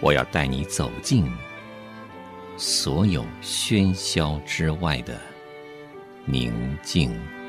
[0.00, 1.30] 我要带你走进
[2.56, 5.18] 所有喧嚣之外的
[6.24, 7.39] 宁静。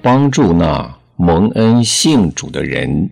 [0.00, 3.10] 帮助那蒙恩信主的人。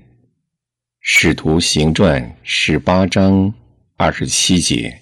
[1.01, 3.53] 使徒行传十八章
[3.97, 4.97] 二十七节。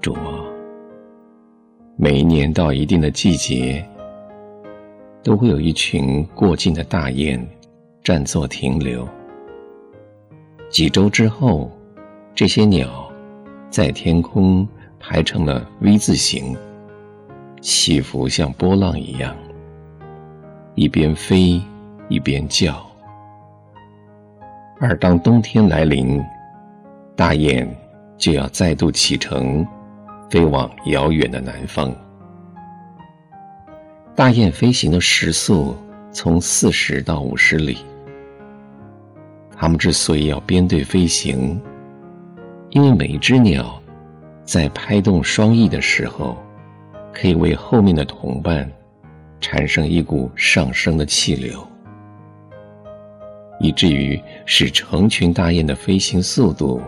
[0.00, 0.44] 主啊，
[1.96, 3.84] 每一年到一定的季节，
[5.22, 7.44] 都会有一群过境的大雁
[8.02, 9.08] 暂作停留。
[10.70, 11.70] 几周之后，
[12.34, 13.10] 这些鸟
[13.70, 14.66] 在天空。
[15.06, 16.56] 排成了 V 字形，
[17.64, 19.34] 起伏像波浪一样，
[20.74, 21.58] 一边飞
[22.10, 22.86] 一边叫。
[24.78, 26.22] 而当冬天来临，
[27.16, 27.66] 大雁
[28.18, 29.66] 就要再度启程，
[30.28, 31.90] 飞往遥远的南方。
[34.14, 35.74] 大雁飞行的时速
[36.12, 37.78] 从四十到五十里。
[39.56, 41.58] 它们之所以要编队飞行，
[42.68, 43.80] 因为每一只鸟。
[44.44, 46.36] 在拍动双翼的时候，
[47.14, 48.68] 可以为后面的同伴
[49.40, 51.64] 产生一股上升的气流，
[53.60, 56.82] 以至于使成群大雁的飞行速度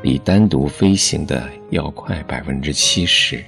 [0.00, 3.42] 比单独飞行的要快百分之七十。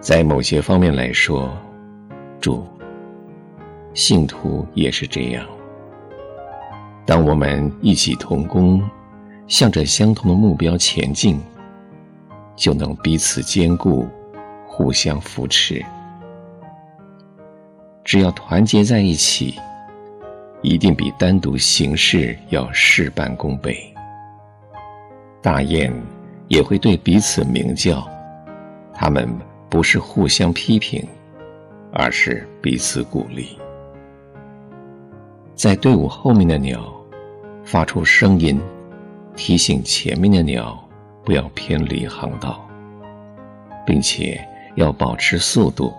[0.00, 1.50] 在某些方面来说，
[2.40, 2.64] 主，
[3.92, 5.44] 信徒也是这样。
[7.04, 8.80] 当我们一起同工，
[9.48, 11.40] 向着相同的目标前进。
[12.58, 14.08] 就能彼此坚固，
[14.76, 15.82] 互相扶持。
[18.04, 19.58] 只要团结在一起，
[20.60, 23.74] 一定比单独行事要事半功倍。
[25.40, 25.90] 大雁
[26.48, 28.06] 也会对彼此鸣叫，
[28.92, 29.26] 它们
[29.70, 31.02] 不是互相批评，
[31.90, 33.58] 而是彼此鼓励。
[35.54, 36.94] 在队伍后面的鸟
[37.64, 38.60] 发出声音，
[39.34, 40.78] 提醒前面的鸟。
[41.24, 42.64] 不要偏离航道，
[43.84, 45.92] 并且要保持速度。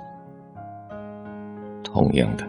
[1.84, 2.48] 同样的，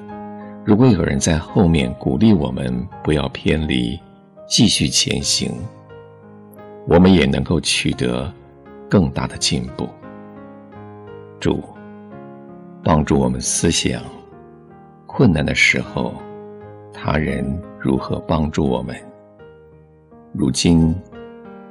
[0.65, 3.99] 如果有人在后面鼓励我们不要偏离，
[4.47, 5.53] 继续前行，
[6.87, 8.33] 我们也能够取得
[8.89, 9.89] 更大的进步。
[11.41, 11.63] 主，
[12.85, 14.01] 帮助我们思想，
[15.07, 16.15] 困难的时候，
[16.93, 17.45] 他人
[17.81, 18.95] 如何帮助我们？
[20.33, 20.95] 如今。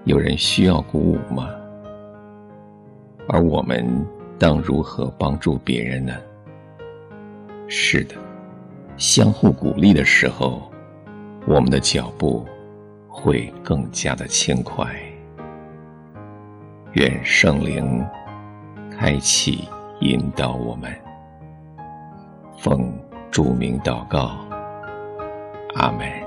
[0.05, 1.49] 有人需要鼓舞吗？
[3.27, 3.85] 而我们
[4.39, 6.13] 当如何帮助别人呢？
[7.67, 8.15] 是的，
[8.97, 10.71] 相互鼓励的时候，
[11.47, 12.45] 我们的脚步
[13.09, 14.87] 会更加的轻快。
[16.93, 18.05] 愿圣灵
[18.91, 19.67] 开启
[20.01, 20.91] 引导我们，
[22.57, 22.93] 奉
[23.31, 24.37] 著名祷告，
[25.75, 26.26] 阿门。